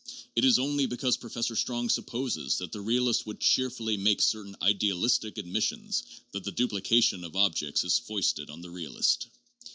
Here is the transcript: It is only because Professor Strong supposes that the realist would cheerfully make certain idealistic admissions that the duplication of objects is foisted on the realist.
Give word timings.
It 0.35 0.43
is 0.43 0.57
only 0.57 0.87
because 0.87 1.15
Professor 1.17 1.55
Strong 1.55 1.89
supposes 1.89 2.57
that 2.57 2.71
the 2.71 2.81
realist 2.81 3.27
would 3.27 3.39
cheerfully 3.39 3.97
make 3.97 4.19
certain 4.19 4.55
idealistic 4.59 5.37
admissions 5.37 6.01
that 6.31 6.43
the 6.43 6.51
duplication 6.51 7.23
of 7.23 7.35
objects 7.35 7.83
is 7.83 7.99
foisted 7.99 8.49
on 8.49 8.61
the 8.61 8.71
realist. 8.71 9.27